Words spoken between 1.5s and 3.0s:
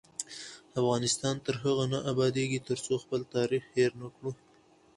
هغو نه ابادیږي، ترڅو